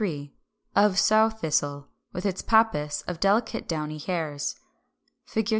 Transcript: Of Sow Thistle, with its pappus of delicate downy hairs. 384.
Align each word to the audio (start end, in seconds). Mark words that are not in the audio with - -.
Of 0.75 0.97
Sow 0.97 1.29
Thistle, 1.29 1.87
with 2.11 2.25
its 2.25 2.41
pappus 2.41 3.03
of 3.07 3.19
delicate 3.19 3.67
downy 3.67 3.99
hairs. 3.99 4.55
384. 5.27 5.45